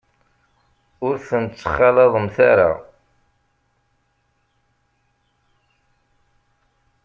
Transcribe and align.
Ur 1.07 1.15
ten-ttxalaḍemt 1.27 2.37
ara. 2.51 2.71